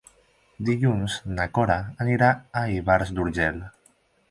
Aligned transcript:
Dilluns 0.69 1.17
na 1.35 1.45
Cora 1.59 1.77
anirà 2.07 2.31
a 2.61 2.65
Ivars 2.79 3.15
d'Urgell. 3.21 3.65